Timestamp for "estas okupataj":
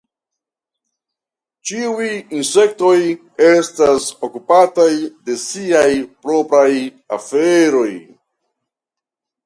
3.51-4.89